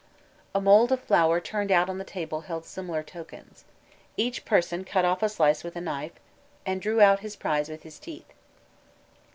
A 0.55 0.59
mould 0.59 0.91
of 0.91 0.99
flour 0.99 1.39
turned 1.39 1.71
out 1.71 1.87
on 1.87 1.99
the 1.99 2.03
table 2.03 2.41
held 2.41 2.65
similar 2.65 3.03
tokens. 3.03 3.65
Each 4.17 4.43
person 4.45 4.83
cut 4.83 5.05
off 5.05 5.21
a 5.21 5.29
slice 5.29 5.63
with 5.63 5.75
a 5.75 5.79
knife, 5.81 6.13
and 6.65 6.81
drew 6.81 7.01
out 7.01 7.19
his 7.19 7.35
prize 7.35 7.69
with 7.69 7.83
his 7.83 7.99
teeth. 7.99 8.33